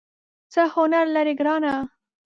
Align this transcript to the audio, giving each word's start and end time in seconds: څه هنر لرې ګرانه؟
څه 0.53 0.61
هنر 0.75 1.05
لرې 1.15 1.33
ګرانه؟ 1.39 1.73